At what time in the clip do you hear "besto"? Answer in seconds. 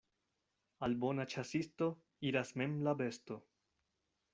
3.05-3.43